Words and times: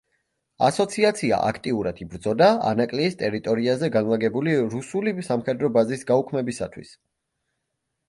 ასოციაცია 0.67 1.37
აქტიურად 1.49 2.01
იბრძოდა 2.05 2.49
ანაკლიის 2.71 3.19
ტერიტორიაზე 3.21 3.93
განლაგებული 3.99 4.59
რუსული 4.75 5.17
სამხედრო 5.31 5.75
ბაზის 5.81 6.11
გაუქმებისათვის. 6.13 7.01